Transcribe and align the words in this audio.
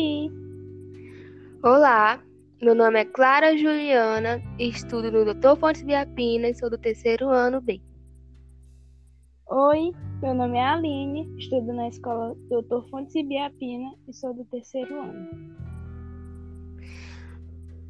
Oi. 0.00 0.32
Olá, 1.62 2.24
meu 2.62 2.74
nome 2.74 3.00
é 3.00 3.04
Clara 3.04 3.54
Juliana, 3.54 4.42
estudo 4.58 5.12
no 5.12 5.26
Dr. 5.26 5.58
Fontes 5.60 5.82
Biapina 5.82 6.48
e 6.48 6.54
sou 6.54 6.70
do 6.70 6.78
terceiro 6.78 7.28
ano 7.28 7.60
B. 7.60 7.82
Oi, 9.46 9.92
meu 10.22 10.32
nome 10.32 10.56
é 10.56 10.64
Aline, 10.64 11.28
estudo 11.36 11.74
na 11.74 11.88
escola 11.88 12.34
Dr. 12.48 12.88
Fontes 12.88 13.12
Biapina 13.12 13.94
e 14.08 14.14
sou 14.14 14.32
do 14.32 14.42
terceiro 14.46 15.02
ano. 15.02 15.28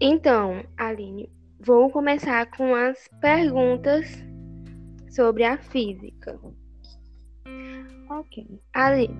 Então, 0.00 0.64
Aline, 0.76 1.30
vou 1.60 1.90
começar 1.90 2.50
com 2.50 2.74
as 2.74 3.06
perguntas 3.20 4.08
sobre 5.10 5.44
a 5.44 5.58
física. 5.58 6.40
Ok. 8.10 8.60
Aline, 8.74 9.16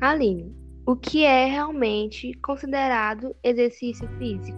Aline, 0.00 0.57
o 0.88 0.96
que 0.96 1.22
é 1.22 1.44
realmente 1.44 2.32
considerado 2.40 3.36
exercício 3.44 4.08
físico? 4.16 4.56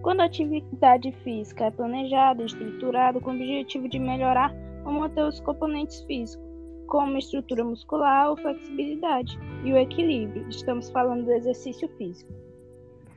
Quando 0.00 0.22
a 0.22 0.24
atividade 0.24 1.12
física 1.22 1.66
é 1.66 1.70
planejada 1.70 2.40
e 2.40 2.46
estruturada 2.46 3.20
com 3.20 3.32
o 3.32 3.34
objetivo 3.34 3.86
de 3.86 3.98
melhorar 3.98 4.50
ou 4.86 4.92
manter 4.92 5.22
os 5.22 5.38
componentes 5.40 6.00
físicos, 6.04 6.42
como 6.86 7.18
estrutura 7.18 7.62
muscular 7.62 8.30
ou 8.30 8.36
flexibilidade, 8.38 9.38
e 9.62 9.70
o 9.74 9.76
equilíbrio, 9.76 10.48
estamos 10.48 10.88
falando 10.88 11.26
do 11.26 11.32
exercício 11.32 11.86
físico. 11.98 12.32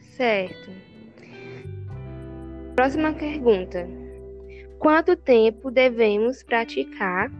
Certo. 0.02 0.72
Próxima 2.76 3.14
pergunta. 3.14 3.88
Quanto 4.78 5.16
tempo 5.16 5.72
devemos 5.72 6.44
praticar 6.44 7.32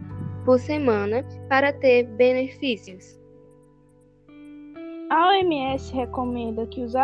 por 0.46 0.58
semana 0.58 1.22
para 1.50 1.70
ter 1.70 2.04
benefícios? 2.04 3.22
A 5.10 5.28
OMS 5.28 5.92
recomenda 5.94 6.66
que 6.66 6.82
os 6.82 6.94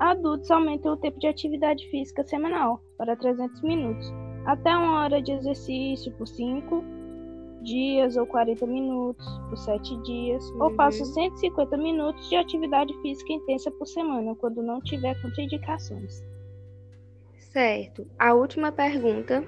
adultos 0.00 0.50
aumentem 0.50 0.90
o 0.90 0.96
tempo 0.96 1.18
de 1.18 1.26
atividade 1.28 1.88
física 1.90 2.24
semanal 2.24 2.80
para 2.98 3.16
300 3.16 3.62
minutos, 3.62 4.12
até 4.44 4.76
uma 4.76 5.00
hora 5.04 5.22
de 5.22 5.32
exercício 5.32 6.12
por 6.12 6.26
5 6.26 6.84
dias 7.62 8.16
ou 8.16 8.26
40 8.26 8.66
minutos 8.66 9.26
por 9.48 9.56
7 9.58 10.02
dias, 10.02 10.44
uhum. 10.50 10.64
ou 10.64 10.74
faça 10.74 11.04
150 11.04 11.76
minutos 11.76 12.28
de 12.28 12.36
atividade 12.36 12.92
física 13.00 13.32
intensa 13.32 13.70
por 13.70 13.86
semana, 13.86 14.34
quando 14.34 14.62
não 14.62 14.80
tiver 14.80 15.20
contraindicações. 15.22 16.22
Certo. 17.38 18.06
A 18.18 18.34
última 18.34 18.70
pergunta. 18.70 19.42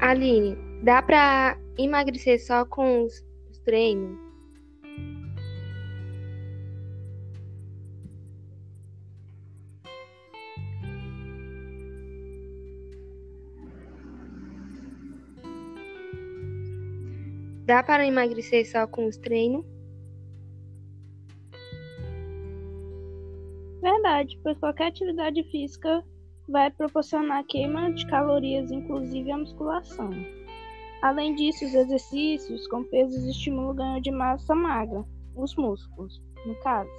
Aline, 0.00 0.56
dá 0.82 1.02
para 1.02 1.58
emagrecer 1.76 2.42
só 2.44 2.64
com 2.64 3.04
os 3.04 3.22
treinos? 3.64 4.29
Dá 17.70 17.84
para 17.84 18.04
emagrecer 18.04 18.68
só 18.68 18.84
com 18.84 19.06
os 19.06 19.16
treinos? 19.16 19.64
Verdade, 23.80 24.36
pois 24.42 24.58
qualquer 24.58 24.88
atividade 24.88 25.40
física 25.52 26.04
vai 26.48 26.68
proporcionar 26.72 27.44
queima 27.46 27.92
de 27.92 28.04
calorias, 28.08 28.72
inclusive 28.72 29.30
a 29.30 29.38
musculação. 29.38 30.10
Além 31.00 31.36
disso, 31.36 31.64
os 31.64 31.72
exercícios 31.72 32.66
com 32.66 32.82
pesos 32.82 33.22
estimulam 33.24 33.70
o 33.70 33.74
ganho 33.74 34.02
de 34.02 34.10
massa 34.10 34.52
magra, 34.52 35.04
os 35.36 35.54
músculos, 35.54 36.20
no 36.44 36.56
caso. 36.64 36.90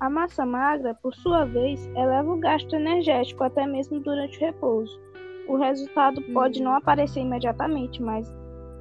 A 0.00 0.08
massa 0.08 0.46
magra, 0.46 0.94
por 1.02 1.14
sua 1.16 1.44
vez, 1.44 1.84
eleva 1.88 2.32
o 2.32 2.40
gasto 2.40 2.74
energético 2.74 3.44
até 3.44 3.66
mesmo 3.66 4.00
durante 4.00 4.38
o 4.38 4.40
repouso. 4.40 4.98
O 5.46 5.58
resultado 5.58 6.22
pode 6.32 6.62
não 6.62 6.72
aparecer 6.72 7.20
imediatamente, 7.20 8.02
mas 8.02 8.26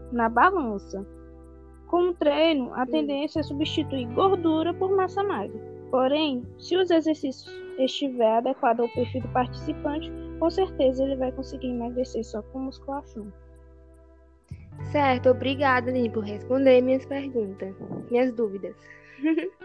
na 0.09 0.29
balança. 0.29 1.05
Com 1.93 2.09
o 2.09 2.13
treino, 2.15 2.73
a 2.73 2.87
tendência 2.87 3.39
é 3.39 3.43
substituir 3.43 4.07
gordura 4.15 4.73
por 4.73 4.95
massa 4.95 5.21
magra. 5.21 5.61
Porém, 5.91 6.43
se 6.57 6.75
os 6.75 6.89
exercícios 6.89 7.47
estiver 7.77 8.37
adequado 8.37 8.79
ao 8.79 8.89
perfil 8.89 9.21
do 9.21 9.27
participante, 9.27 10.11
com 10.39 10.49
certeza 10.49 11.03
ele 11.03 11.15
vai 11.17 11.31
conseguir 11.31 11.67
emagrecer 11.67 12.23
só 12.25 12.41
com 12.41 12.61
musculação. 12.61 13.31
Certo, 14.91 15.29
obrigada, 15.29 15.91
Lini, 15.91 16.09
por 16.09 16.23
responder 16.23 16.81
minhas 16.81 17.05
perguntas, 17.05 17.75
minhas 18.09 18.33
dúvidas. 18.33 18.75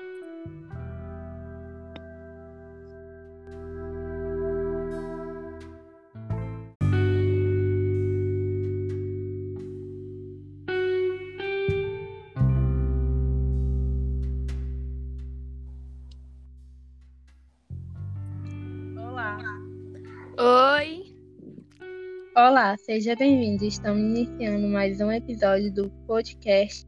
Olá, 22.41 22.77
seja 22.79 23.17
bem-vindo. 23.17 23.65
Estamos 23.65 24.01
iniciando 24.01 24.69
mais 24.69 25.01
um 25.01 25.11
episódio 25.11 25.75
do 25.75 25.91
podcast 26.07 26.87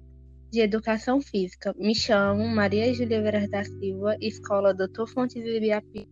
de 0.48 0.60
Educação 0.60 1.20
Física. 1.20 1.74
Me 1.76 1.92
chamo 1.92 2.46
Maria 2.46 2.94
Júlia 2.94 3.20
Vera 3.20 3.48
da 3.48 3.64
Silva, 3.64 4.16
Escola 4.20 4.72
Doutor 4.72 5.08
Fontes 5.08 5.44
Ibiapi, 5.44 6.08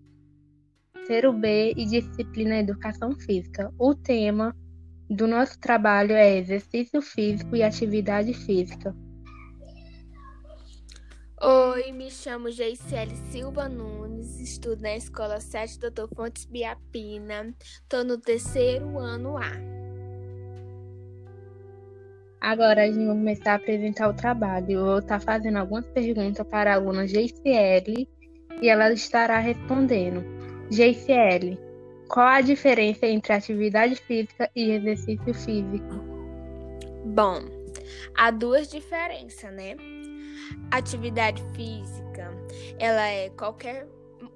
terceiro 0.93 1.33
B 1.33 1.73
e 1.77 1.87
disciplina 1.87 2.57
Educação 2.57 3.13
Física. 3.13 3.73
O 3.79 3.95
tema 3.95 4.53
do 5.09 5.29
nosso 5.29 5.57
trabalho 5.61 6.15
é 6.15 6.37
exercício 6.37 7.01
físico 7.01 7.55
e 7.55 7.63
atividade 7.63 8.35
física. 8.35 8.93
Oi, 11.41 11.93
me 11.93 12.11
chamo 12.11 12.51
Geisele 12.51 13.15
Silva 13.31 13.69
Nunes, 13.69 14.41
estudo 14.41 14.83
na 14.83 14.97
Escola 14.97 15.39
7 15.39 15.79
Doutor 15.79 16.09
Fontes 16.09 16.45
Biapina, 16.47 17.55
estou 17.81 18.03
no 18.03 18.19
terceiro 18.19 18.99
ano 18.99 19.37
A. 19.37 19.53
Agora 22.41 22.83
a 22.83 22.87
gente 22.87 23.07
vai 23.07 23.15
começar 23.15 23.53
a 23.53 23.55
apresentar 23.55 24.09
o 24.09 24.15
trabalho. 24.15 24.73
Eu 24.73 24.85
vou 24.85 24.99
estar 24.99 25.21
fazendo 25.21 25.59
algumas 25.59 25.87
perguntas 25.87 26.45
para 26.49 26.73
a 26.73 26.75
aluna 26.75 27.07
Geisele 27.07 28.09
e 28.61 28.69
ela 28.69 28.93
estará 28.93 29.39
respondendo. 29.39 30.25
Geisele, 30.73 31.57
qual 32.09 32.27
a 32.27 32.41
diferença 32.41 33.07
entre 33.07 33.33
atividade 33.33 33.95
física 33.95 34.51
e 34.57 34.73
exercício 34.73 35.33
físico? 35.35 35.95
Bom, 37.05 37.58
há 38.15 38.31
duas 38.31 38.69
diferenças, 38.69 39.53
né? 39.53 39.77
Atividade 40.71 41.43
física, 41.55 42.33
ela 42.79 43.07
é 43.07 43.31
qualquer, 43.31 43.87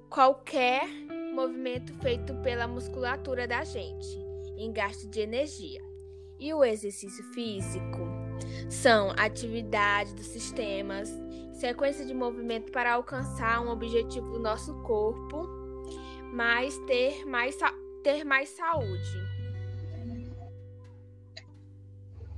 qualquer 0.09 0.87
movimento 1.33 1.93
feito 1.95 2.33
pela 2.35 2.67
musculatura 2.67 3.47
da 3.47 3.63
gente, 3.63 4.19
em 4.57 4.71
gasto 4.71 5.07
de 5.09 5.21
energia. 5.21 5.81
E 6.39 6.53
o 6.53 6.63
exercício 6.63 7.23
físico 7.33 7.99
são 8.69 9.11
atividades 9.17 10.13
dos 10.13 10.27
sistemas, 10.27 11.09
sequência 11.53 12.05
de 12.05 12.13
movimento 12.13 12.71
para 12.71 12.93
alcançar 12.93 13.61
um 13.61 13.69
objetivo 13.69 14.29
do 14.31 14.39
nosso 14.39 14.73
corpo, 14.81 15.47
mas 16.31 16.77
ter 16.79 17.25
mais, 17.25 17.57
ter 18.03 18.23
mais 18.23 18.49
saúde. 18.49 19.32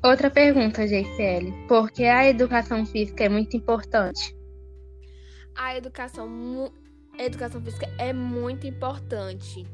Outra 0.06 0.30
pergunta, 0.30 0.86
JCL. 0.86 1.68
Por 1.68 1.90
que 1.90 2.04
a 2.04 2.30
educação 2.30 2.86
física 2.86 3.24
é 3.24 3.30
muito 3.30 3.57
importante? 3.57 4.38
A 5.56 5.75
educação, 5.75 6.72
a 7.18 7.24
educação 7.24 7.60
física 7.60 7.88
é 7.98 8.13
muito 8.13 8.68
importante. 8.68 9.66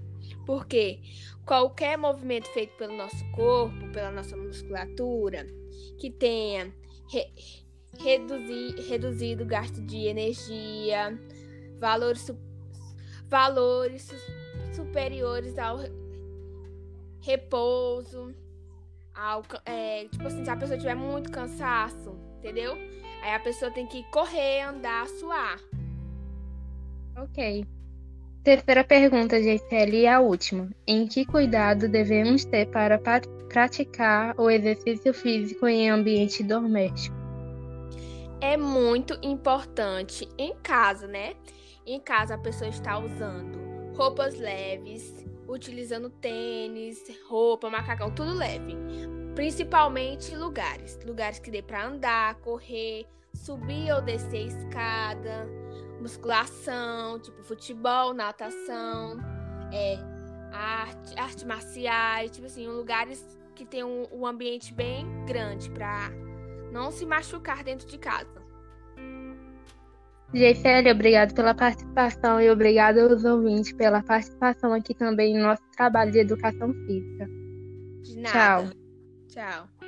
Porque 0.46 1.02
qualquer 1.46 1.98
movimento 1.98 2.48
feito 2.54 2.78
pelo 2.78 2.96
nosso 2.96 3.30
corpo, 3.34 3.92
pela 3.92 4.10
nossa 4.10 4.38
musculatura, 4.38 5.46
que 6.00 6.10
tenha 6.10 6.74
re, 7.12 7.28
reduzir, 8.00 8.88
reduzido 8.88 9.44
o 9.44 9.48
gasto 9.48 9.82
de 9.82 10.08
energia, 10.08 11.20
valores, 11.78 12.32
valores 13.28 14.08
superiores 14.74 15.58
ao 15.58 15.80
repouso, 17.20 18.34
ao, 19.16 19.44
é, 19.66 20.06
tipo 20.12 20.28
assim, 20.28 20.44
se 20.44 20.50
a 20.50 20.56
pessoa 20.56 20.78
tiver 20.78 20.96
muito 20.96 21.32
cansaço, 21.32 22.16
entendeu? 22.38 22.74
Aí 23.24 23.34
a 23.34 23.40
pessoa 23.40 23.72
tem 23.72 23.86
que 23.86 24.04
correr, 24.12 24.62
andar, 24.62 25.08
suar. 25.08 25.60
Ok. 27.18 27.66
Terceira 28.44 28.84
pergunta, 28.84 29.42
GCL, 29.42 29.96
e 29.96 30.08
a 30.08 30.20
última. 30.20 30.70
Em 30.88 31.08
que 31.08 31.26
cuidado 31.26 31.88
devemos 31.88 32.44
ter 32.46 32.68
para 32.68 33.00
praticar 33.50 34.34
o 34.40 34.50
exercício 34.50 35.14
físico 35.14 35.68
em 35.68 35.90
ambiente 35.90 36.42
doméstico? 36.42 37.22
é 38.42 38.58
muito 38.58 39.18
importante 39.22 40.28
em 40.38 40.56
casa, 40.56 41.08
né? 41.08 41.36
Em 41.86 42.00
casa 42.00 42.34
a 42.34 42.38
pessoa 42.38 42.70
está 42.70 42.98
usando 42.98 43.62
roupas 43.96 44.38
leves, 44.38 45.26
utilizando 45.52 46.10
tênis, 46.10 47.04
roupa, 47.28 47.70
macacão, 47.70 48.10
tudo 48.14 48.34
leve. 48.34 48.76
Principalmente 49.36 50.36
lugares, 50.36 51.00
lugares 51.06 51.40
que 51.40 51.52
dê 51.52 51.62
para 51.62 51.86
andar, 51.86 52.36
correr, 52.36 53.06
subir 53.34 53.94
ou 53.94 54.02
descer 54.02 54.48
escada, 54.48 55.48
musculação, 56.00 57.20
tipo 57.20 57.44
futebol, 57.44 58.14
natação, 58.14 59.18
é, 59.72 59.98
arte, 60.52 61.20
arte 61.20 61.46
marciais, 61.46 62.32
tipo 62.32 62.48
assim, 62.48 62.68
lugares 62.68 63.26
que 63.56 63.66
tem 63.66 63.84
um, 63.84 64.08
um 64.12 64.26
ambiente 64.26 64.74
bem 64.74 65.06
grande 65.26 65.70
para 65.70 66.10
não 66.72 66.92
se 66.92 67.06
machucar 67.06 67.64
dentro 67.64 67.88
de 67.88 67.98
casa. 67.98 68.41
Geisele, 70.34 70.92
obrigado 70.92 71.34
pela 71.34 71.54
participação 71.54 72.40
e 72.40 72.50
obrigado 72.50 73.00
aos 73.00 73.24
ouvintes 73.26 73.74
pela 73.74 74.02
participação 74.02 74.74
aqui 74.74 74.94
também 74.94 75.36
no 75.36 75.44
nosso 75.44 75.64
trabalho 75.76 76.12
de 76.12 76.20
educação 76.20 76.74
física. 76.74 77.28
Tchau. 78.24 78.70
Tchau. 79.28 79.81